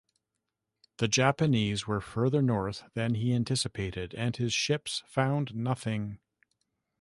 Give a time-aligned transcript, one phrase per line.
[0.97, 6.17] The Japanese were further north than he anticipated and his ships found nothing.